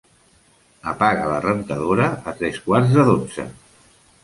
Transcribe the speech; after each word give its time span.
Apaga 0.91 1.27
la 1.33 1.35
rentadora 1.43 2.09
a 2.33 2.35
tres 2.41 2.59
quarts 2.67 2.99
de 2.99 3.09
dotze. 3.13 3.49